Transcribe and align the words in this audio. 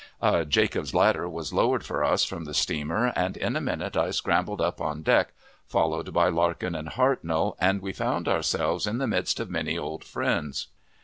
A 0.19 0.45
"Jacob's 0.45 0.95
ladder" 0.95 1.29
was 1.29 1.53
lowered 1.53 1.85
for 1.85 2.03
us 2.03 2.23
from 2.25 2.45
the 2.45 2.55
steamer, 2.55 3.13
and 3.15 3.37
in 3.37 3.55
a 3.55 3.61
minute 3.61 3.95
I 3.95 4.09
scrambled 4.09 4.59
up 4.59 4.81
on 4.81 5.03
deck, 5.03 5.31
followed 5.67 6.11
by 6.11 6.27
Larkin 6.27 6.73
and 6.73 6.89
Hartnell, 6.89 7.55
and 7.59 7.83
we 7.83 7.93
found 7.93 8.27
ourselves 8.27 8.87
in 8.87 8.97
the 8.97 9.05
midst 9.05 9.39
of 9.39 9.51
many 9.51 9.77
old 9.77 10.03
friends. 10.03 10.69